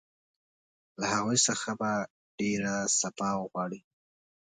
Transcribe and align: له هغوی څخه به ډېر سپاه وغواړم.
له 0.99 1.05
هغوی 1.13 1.37
څخه 1.47 1.69
به 1.79 1.91
ډېر 2.39 2.61
سپاه 2.99 3.35
وغواړم. 3.39 3.83